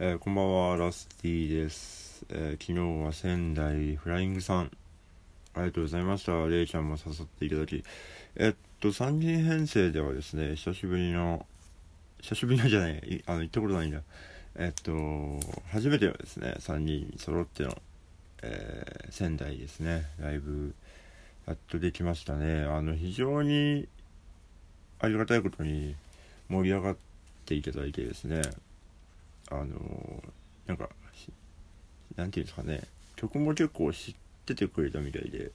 [0.00, 4.70] えーこんばんは、ラスティです、えー昨日は仙台フライングさん、
[5.54, 6.46] ありがとうございました。
[6.46, 7.82] れいちゃんも誘っていただき。
[8.36, 11.44] えっと、3人編成ではですね、久しぶりの、
[12.20, 14.02] 久しぶりのじゃない、あの、行ったことないんだ。
[14.54, 14.92] えっと、
[15.72, 17.76] 初めてはですね、3人揃っての、
[18.42, 20.76] えー仙台ですね、ライブ、
[21.48, 22.62] やっとできましたね。
[22.62, 23.88] あの、非常に
[25.00, 25.96] ありがたいことに
[26.48, 26.96] 盛り上がっ
[27.46, 28.42] ていただいてですね、
[29.50, 30.22] あの
[30.66, 30.88] なんか
[32.16, 32.82] なんていうんですかね。
[33.16, 34.14] 曲も結構知っ
[34.46, 35.50] ててくれたみたいで。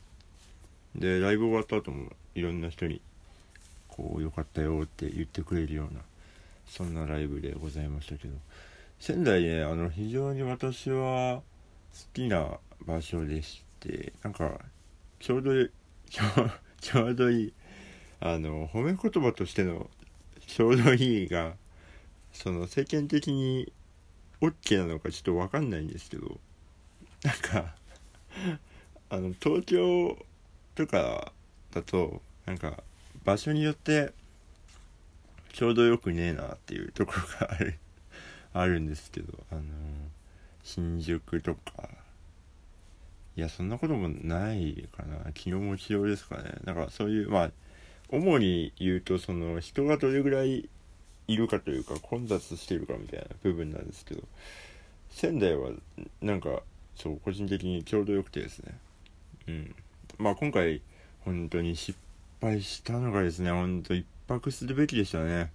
[0.95, 3.01] でライブ終わった後もいろんな人に
[3.87, 6.01] こう良かったよって言ってくれるような
[6.67, 8.35] そんなライブでございましたけど。
[8.99, 11.43] 仙台ねあの非常に私は好
[12.13, 14.59] きな場所でしてなんか
[15.19, 15.69] ちょうどいい
[16.79, 17.53] ちょうどいい
[18.21, 19.89] あの褒め言葉としての
[20.47, 21.55] ちょうどいいが
[22.31, 23.73] その世間的に
[24.43, 26.37] OK なのかちょっと分かんないんですけど
[27.23, 27.75] なんか
[29.09, 30.17] あの東京
[30.75, 31.31] とか
[31.71, 32.83] だとなんか
[33.23, 34.11] 場所によって
[35.53, 37.79] ちょうどよくねえなっていうところがある
[38.53, 39.61] あるんですけどあの
[40.63, 41.89] 新宿とか。
[43.35, 45.17] いやそんなこともないかな。
[45.25, 46.53] 昨日も昨日ですかね。
[46.65, 47.51] なんかそういうまあ
[48.09, 50.69] 主に言うとその人がどれぐらい
[51.33, 54.21] いるかというか混雑してるかみたいな部分なんですけど
[55.09, 55.71] 仙台は
[56.21, 56.61] なんか
[56.95, 58.77] そう個人的にちょうどよくてですね。
[59.47, 59.75] うん。
[60.17, 60.81] まあ今回
[61.21, 61.97] 本当に失
[62.41, 65.51] 敗したのがですね本当一泊するべきでしたね。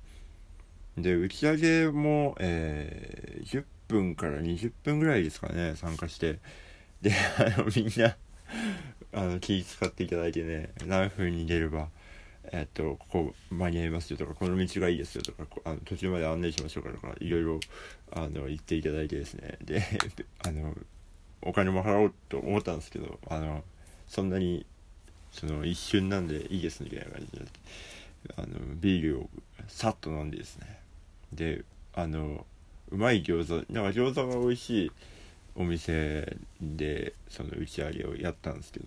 [0.97, 6.39] で打ち上げも、えー10分から20分ぐらいですかね参加して。
[7.01, 8.17] であのみんな
[9.13, 11.89] あの気使っていただいてね何分に出れば。
[12.53, 17.61] えっと、ここ間に合いますよとか、この道がいいですよとか、あの途中まで案内しましょうかとか、いろいろ
[18.13, 19.83] あの言っていただいてですね、で、
[20.45, 20.77] あの、
[21.43, 23.65] お金も払おうと思ったんですけど、あの、
[24.07, 24.67] そんなに、
[25.33, 27.47] その一瞬なんでいいですみたいな感じで、
[28.37, 29.31] あの、ビールを
[29.67, 30.81] さっと飲んでですね、
[31.33, 31.65] で、
[31.95, 32.47] あの、
[32.91, 34.93] うまい餃子、なんか餃子が美味しい
[35.55, 38.87] お店で、その打ち上げをやったんですけど、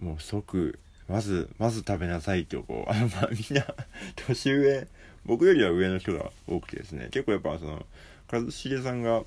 [0.00, 0.78] もう即、
[1.10, 3.66] まず、まず食べなさいってこう、 あの、まあ、みんな、
[4.14, 4.86] 年上、
[5.26, 7.84] 僕よりは上の人が多くてですね、結構やっぱその、
[8.28, 9.24] 一茂さんが、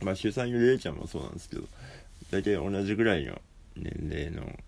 [0.00, 1.68] まあ、主催のれいちゃんもそうなんですけど、
[2.30, 3.40] 大体同じぐらいの
[3.76, 4.58] 年齢の、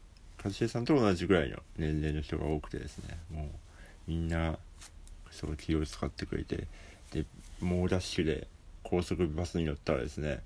[0.45, 3.49] 一茂さんと同じぐらいの年齢の人が多くてですね、もう、
[4.07, 4.59] みんな、
[5.31, 6.67] すごい気を使ってくれて、
[7.13, 7.25] で、
[7.61, 8.47] 猛ダッシュで
[8.83, 10.41] 高速バスに乗ったらですね、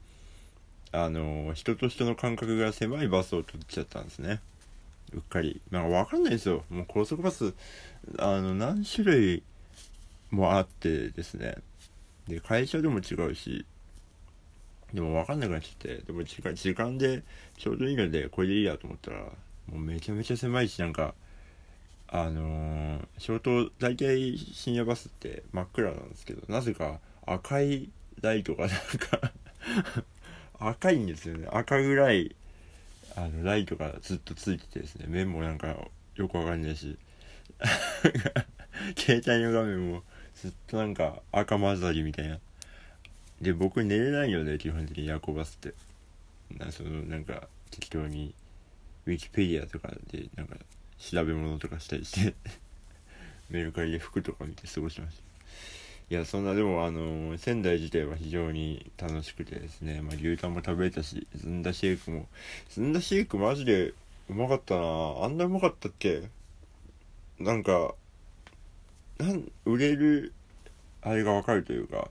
[0.92, 4.40] あの、人と人の間隔が狭いバスを取っちゃったんですね。
[5.12, 5.60] うっかり。
[5.70, 6.64] なんかわかんないですよ。
[6.70, 7.54] もう高速バス、
[8.18, 9.42] あの、何種類
[10.30, 11.56] もあってですね。
[12.28, 13.64] で、会社でも違うし、
[14.94, 17.22] でもわかんなくなっちゃって、でも時間時間で
[17.58, 19.32] ちょうどいいので、これでいいやと思ったら、も
[19.76, 21.14] うめちゃめちゃ狭いし、なんか、
[22.08, 27.88] あのー、消灯、大体深夜バスって真っ暗なんですけど、なぜか赤い
[28.20, 29.32] ライトがなんか
[30.58, 31.48] 赤いんですよね。
[31.52, 32.34] 赤暗い
[33.16, 35.76] あのライトがずっとついててですね面もなんか
[36.16, 36.96] よくわかんないし
[38.96, 40.02] 携帯の画面も
[40.34, 42.38] ずっとなんか赤混ざりみたいな。
[43.40, 45.74] で僕寝れないよね基本的に夜行バスって。
[46.58, 48.34] なそのなんか適当に
[49.06, 50.56] ウィキペディアとかでなんか
[50.98, 52.34] 調べ物とかしたりして
[53.48, 55.29] メルカリで服とか見て過ごしました。
[56.10, 62.26] いやそんなでもあの仙台自体は非常に楽しくてですね、まあ、牛タンも食べれたしずんだシェイクも。
[62.68, 63.94] ずんだシェイクマジで
[64.28, 64.82] うまかったな。
[65.22, 66.22] あんなうまかったっけ？
[67.38, 67.94] なんか
[69.18, 70.32] なん売れる
[71.02, 72.08] あれがわかるというか。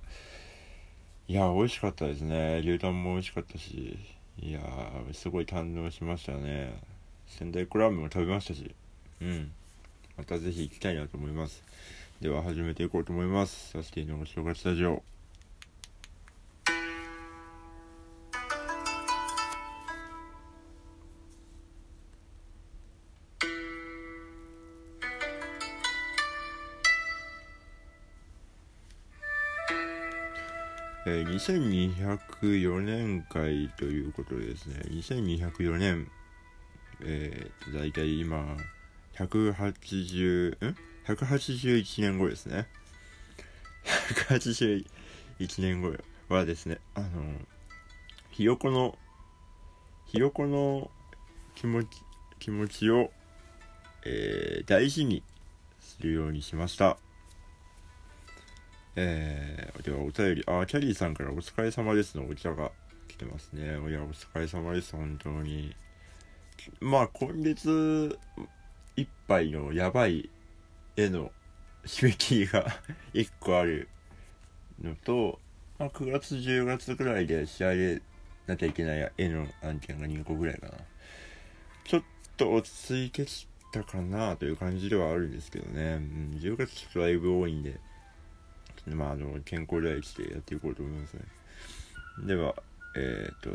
[1.28, 2.62] いや美味しかったですね。
[2.64, 4.00] 牛タンも美味しかったし。
[4.42, 4.62] いや
[5.12, 6.74] すごい堪能しましたね。
[7.28, 8.74] 仙台コラーメンも食べましたし。
[9.22, 9.52] うん。
[10.18, 11.62] またぜひ行きたいなと思います。
[12.22, 13.70] では始めていこうと思います。
[13.70, 15.02] サスティのお正月スタジオ。
[31.08, 36.12] えー、2204年会ということでですね、2204年、
[37.00, 38.58] えー、大体今、
[39.16, 40.89] 180、ん？
[41.08, 42.68] 181年後ですね。
[44.30, 44.86] 181
[45.60, 45.94] 年後
[46.28, 47.08] はですね、あの、
[48.32, 48.98] ひよこの、
[50.06, 50.90] ひよこの
[51.56, 51.88] 気持ち、
[52.40, 53.12] 気持ちを、
[54.06, 55.24] えー大事に
[55.80, 56.98] するようにしました。
[58.96, 62.72] えー、ではお便り、あ、キャリーさんからお疲れ様ですのお茶が
[63.08, 63.64] 来てますね。
[63.64, 65.76] いや、お疲れ様です、本当に。
[66.82, 68.18] まあ、今月
[68.96, 70.30] いっぱいのやばい
[71.00, 71.32] 絵の
[71.86, 72.66] 締め切りが
[73.14, 73.88] 1個ある
[74.82, 75.40] のと、
[75.78, 78.02] まあ、9月10月ぐらいで仕上げ
[78.48, 80.74] なきゃいけない絵の案件が2個ぐらいかな。
[81.86, 82.04] ちょっ
[82.36, 85.94] と落ち着いてきたかなという感じではあるんですけどね。
[85.94, 87.80] うん、10月ちょっとだいぶ多いんで、
[88.88, 91.22] まあ、あの、健康第一でやっていこうと思いますね。
[92.26, 92.56] では、
[92.98, 93.52] えー、っと、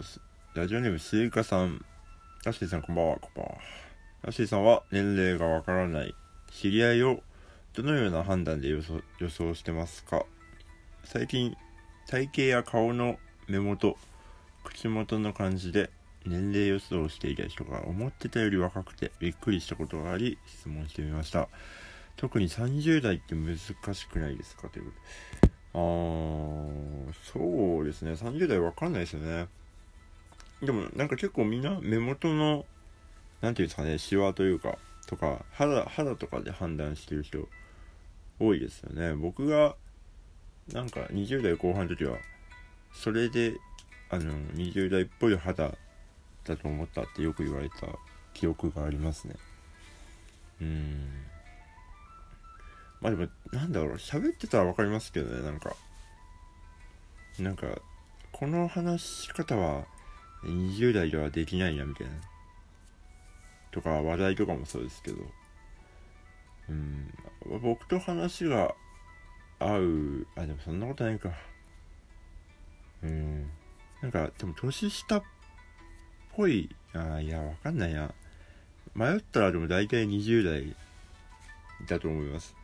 [0.55, 1.85] ラジオネームスイカさん。
[2.44, 3.52] ラッシーさんこんばんは、こんばんは。
[4.23, 6.14] ラッシーさんは年齢がわからない
[6.55, 7.23] 知り合いを
[7.76, 10.25] どのような判断で予想予想してますか？
[11.03, 11.56] 最近、
[12.06, 13.19] 体型や顔の
[13.49, 13.97] 目元、
[14.62, 15.91] 口元の感じで
[16.25, 21.49] 年齢予想をしていた人が思ってたより若くてびっくりしたことがあり質問してみました。
[22.17, 24.69] 特に30代って難しくないですか？
[24.69, 24.91] というこ
[25.43, 25.53] とで。
[25.75, 28.12] あー、そうですね。
[28.12, 29.49] 30代わかんないですよね。
[30.62, 32.65] でもなんか結構みんな目元の、
[33.41, 34.79] なんていうんですかね、シワというか、
[35.09, 37.49] とか、肌、肌とかで判断してる人
[38.39, 39.15] 多いですよね。
[39.15, 39.77] 僕が、
[40.73, 42.19] なんか20代後半の時は、
[42.93, 43.55] それで、
[44.11, 45.77] あの、20代っぽい肌
[46.45, 47.89] だと思ったってよく言われた
[48.33, 49.35] 記憶がありますね。
[50.61, 51.09] うん。
[53.01, 55.75] まあでも、なんだろう、喋ってたら分かりますけどね、なんか。
[57.39, 57.67] なんか、
[58.33, 59.85] この話し方は
[60.45, 62.13] 20代ではできないな、みたいな。
[63.73, 65.19] とか、話題とかもそうですけど。
[66.69, 67.14] うん。
[67.62, 68.75] 僕と話が
[69.58, 71.31] 合う、あ、でもそんなことないか。
[73.02, 73.50] うん。
[74.02, 75.22] なんか、でも年下っ
[76.34, 78.12] ぽい、あ、いや、わかんないな。
[78.94, 80.76] 迷ったらでも大体20代
[81.87, 82.55] だと思います。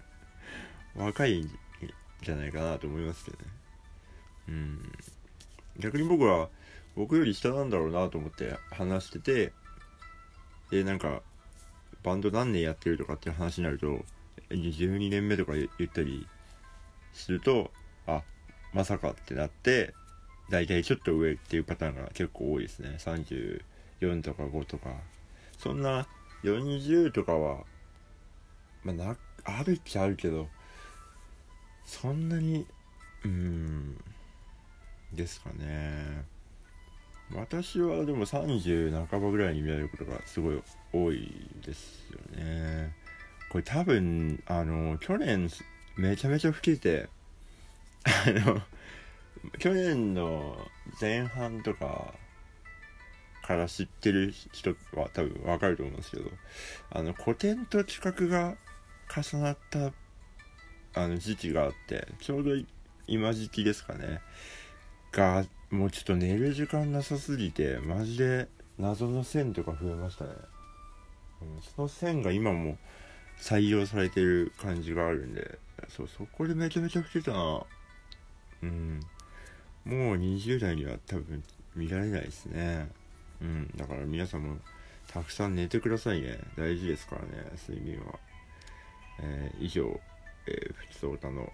[0.94, 1.58] 若いん
[2.22, 3.44] じゃないかなと思いますけどね。
[4.48, 4.92] うん。
[5.78, 6.48] 逆に僕は、
[6.96, 9.52] 僕より下なんだろうなと思って話してて、
[10.70, 11.22] で、なんか、
[12.02, 14.04] バンド何年やってるとかっていう話になると、
[14.50, 16.26] 12年目とか言ったり
[17.12, 17.70] すると、
[18.06, 18.22] あ、
[18.72, 19.94] まさかってなって、
[20.50, 22.96] 大体ちょっと上っていうパターンが結構多いですね。
[22.98, 24.90] 34とか5とか。
[25.58, 26.06] そんな
[26.42, 27.64] 40とかは
[28.82, 30.48] まあ、な、あるっちゃあるけど、
[31.84, 32.66] そんなに、
[33.24, 33.98] うん、
[35.12, 36.24] ですかね。
[37.34, 40.62] 私はでも30半ばぐらいに見られることがすごい
[40.92, 41.30] 多い
[41.64, 42.94] ですよね。
[43.50, 45.48] これ多分、あの、去年
[45.96, 47.08] めちゃめちゃ老けて、
[48.04, 48.60] あの、
[49.58, 50.56] 去年の
[51.00, 52.14] 前半とか
[53.42, 56.30] から知ってる人は多分わかると思うんですけど、
[56.90, 58.56] あの、古典と企画が
[59.10, 59.92] 重なった
[60.94, 62.50] あの時期があってちょうど
[63.06, 64.20] 今時期ですかね
[65.12, 70.30] がもうちょっと寝る時間なさすぎてマジで謎の線とか増えましたね、
[71.42, 72.76] うん、その線が今も
[73.40, 75.58] 採用されてる感じがあるんで
[75.88, 77.62] そうそこでめちゃめちゃ老けたな。
[78.62, 79.00] うん。
[79.84, 81.42] もう20代には多分
[81.74, 82.88] 見られないですね。
[83.40, 84.56] うんだから皆さんも
[85.08, 86.38] たくさん寝てくださいね。
[86.56, 88.18] 大事ですからね睡眠は。
[89.22, 90.00] えー、以上、
[90.46, 91.50] えー、ふつおたの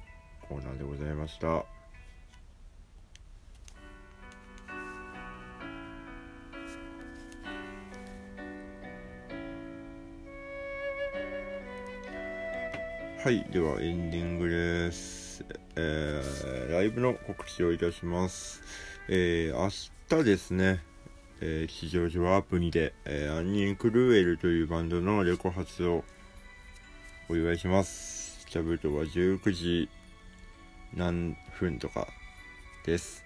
[0.48, 1.75] コーナーでございました。
[13.18, 15.44] はい、ではエンディングです。
[15.74, 18.62] えー、ライブの告知をいたします。
[19.08, 19.68] えー、明
[20.20, 20.80] 日ですね、
[21.40, 26.04] えー、吉祥寺アプリで、えー、アンニン・クルーエルというバンドのレコ発を
[27.28, 28.46] お祝いします。
[28.46, 29.88] キャブトは19時
[30.94, 32.06] 何分とか
[32.84, 33.24] です。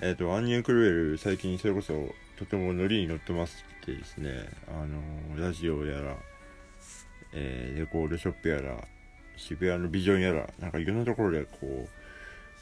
[0.00, 1.92] えっ、ー、と、アンニュークルーエル、最近それこそ
[2.36, 6.16] とてもノリに乗ってますってですね、あの、ラジオやら、
[7.32, 8.86] えー、レコードショップやら、
[9.36, 11.88] 渋谷のビジョンやら、なんかいろんなところでこ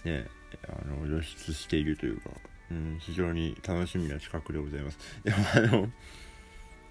[0.05, 0.27] う、ね、
[0.69, 2.31] あの、露出しているというか、
[2.71, 4.99] うん、非常に楽しみな企画でございます。
[5.25, 5.91] でもあの、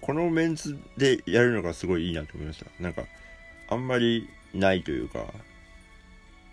[0.00, 2.70] このメンツでやるのがすごいいいなと思いました。
[2.82, 3.04] なんか、
[3.68, 5.24] あんまりないというか、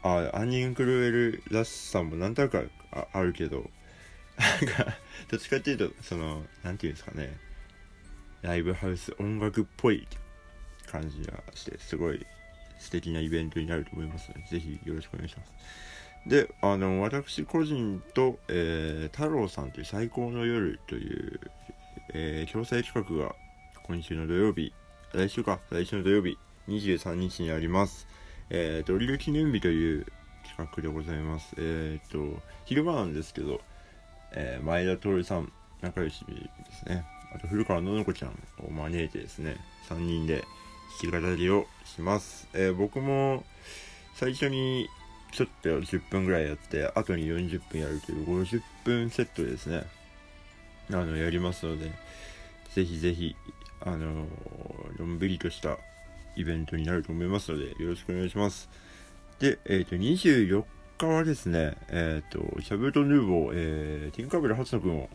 [0.03, 3.70] あ、アンニンクルエルらしさもなんとなくああるけど、
[4.38, 4.98] なんか、
[5.30, 7.38] どっちかっていうと、その、なんていうんですかね、
[8.42, 10.08] ライブハウス音楽っぽい
[10.92, 12.25] 感じがして、すごい
[12.80, 15.54] 素敵なイベントになると思いますので、ぜひよろしくお願いします。
[16.25, 21.40] で、あの、私個人と、えー、太郎さんという最高の夜という、
[22.13, 23.36] えー、共催企画が
[23.84, 24.74] 今週の土曜日、
[25.13, 26.38] 来週か、来週の土曜日、
[26.68, 28.08] 23日にあります。
[28.50, 30.06] えー、ドリル記念日という
[30.44, 31.56] 企画でございます。
[31.58, 33.60] えっ、ー、と、昼間なんですけど、
[34.34, 36.36] えー、前田徹さん、仲良しで
[36.74, 37.06] すね。
[37.36, 38.32] あと、古川ののこちゃん
[38.66, 39.58] を招いてですね、
[39.90, 40.46] 3人で
[41.02, 42.48] 弾き語りをします。
[42.54, 43.44] えー、僕も
[44.16, 44.88] 最初に
[45.32, 49.84] ちょっと10分ぐらいやって、後に40分やるという50分セットですね。
[50.90, 51.92] あの、やりますので、
[52.74, 53.36] ぜひぜひ、
[53.82, 54.28] あの
[54.98, 55.78] のんびりとした
[56.36, 58.70] イベントになると思いますので、よろしくお願いします。
[59.40, 60.64] で、えっ、ー、と、24
[60.98, 65.10] 日はですね、えっ、ー、と、シャブートヌーボー、えー、ティンカーベル初野くんを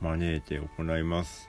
[0.00, 1.47] 招いて行います。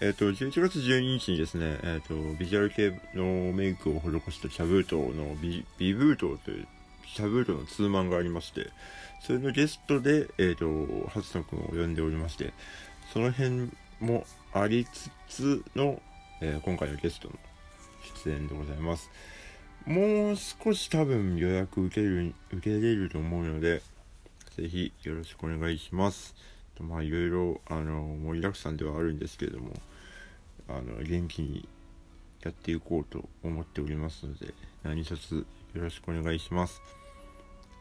[0.00, 6.68] えっ、ー、と、11月12日にですね、えっ、ー、と、ビジュアル系のメイクを施したシャブートのビビブートという、
[7.04, 8.70] シャブートのツーマンがありまして、
[9.20, 12.52] それのゲストで、えっ、ー、と、初野くんを呼んでおりまして、
[13.12, 16.00] その辺もありつつの、
[16.40, 17.34] え今回のゲストの
[18.24, 19.10] 出演でございます。
[19.84, 23.82] もう少し多分予約受ける、受けれると思うので、
[24.56, 26.36] ぜひよろしくお願いします。
[26.82, 29.72] まあいろいろあの盛りだくさんではあるんですけれども
[30.68, 31.68] あの元気に
[32.42, 36.80] やっていこうと思っておりますので何卒よろしくお願いします。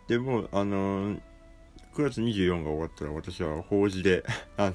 [0.07, 1.19] でもあの9
[1.97, 4.23] 月24が終わったら私は法事で
[4.57, 4.73] あの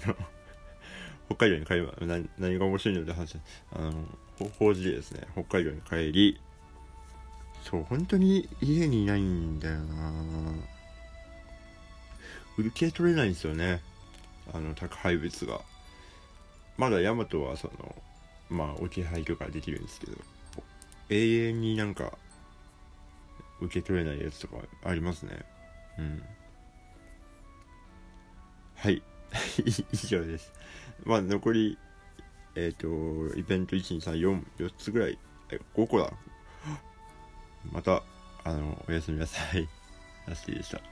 [1.26, 3.38] 北海道に帰り何何が面白いので話。
[3.72, 4.08] あの
[4.58, 6.40] 法事でですね北海道に帰り
[7.62, 10.12] そう本当に家にいないんだよな。
[12.58, 13.80] 受け取れないんですよね。
[14.52, 15.60] あの宅配物が
[16.76, 17.94] まだヤマトはその
[18.50, 20.12] まあ置き配とかできるんですけど
[21.10, 22.12] 永遠になんか
[23.60, 25.38] 受け取れないやつとかありますね。
[25.98, 26.22] うん。
[28.76, 29.02] はい。
[29.92, 30.52] 以上です。
[31.04, 31.78] まあ残り
[32.54, 35.18] えっ、ー、とイベント1234 4つぐらい
[35.50, 36.12] え5個だ。
[37.70, 38.02] また
[38.44, 39.68] あのおやすみなさい。
[40.26, 40.91] ラスティでした。